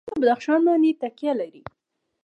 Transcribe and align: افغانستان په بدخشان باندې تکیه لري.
افغانستان 0.03 0.19
په 0.21 0.21
بدخشان 0.21 0.59
باندې 0.67 0.97
تکیه 1.01 1.33
لري. 1.39 1.61